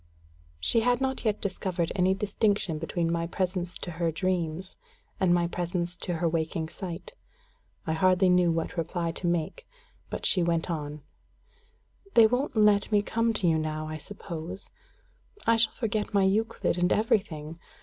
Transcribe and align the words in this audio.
She 0.59 0.79
had 0.79 0.99
not 0.99 1.25
yet 1.25 1.39
discovered 1.39 1.91
any 1.93 2.15
distinction 2.15 2.79
between 2.79 3.11
my 3.11 3.27
presence 3.27 3.75
to 3.75 3.91
her 3.91 4.11
dreams 4.11 4.75
and 5.19 5.31
my 5.31 5.45
presence 5.45 5.95
to 5.97 6.15
her 6.15 6.27
waking 6.27 6.69
sight. 6.69 7.13
I 7.85 7.93
hardly 7.93 8.27
knew 8.27 8.51
what 8.51 8.77
reply 8.77 9.11
to 9.11 9.27
make; 9.27 9.67
but 10.09 10.25
she 10.25 10.41
went 10.41 10.71
on: 10.71 11.03
"They 12.15 12.25
won't 12.25 12.55
let 12.55 12.91
me 12.91 13.03
come 13.03 13.31
to 13.33 13.47
you 13.47 13.59
now, 13.59 13.85
I 13.87 13.97
suppose. 13.97 14.71
I 15.45 15.55
shall 15.57 15.73
forget 15.73 16.15
my 16.15 16.23
Euclid 16.23 16.79
and 16.79 16.91
everything. 16.91 17.59